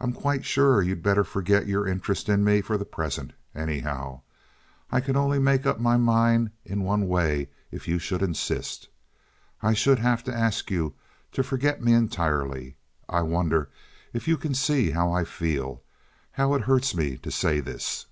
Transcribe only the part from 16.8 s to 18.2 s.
me to say this?"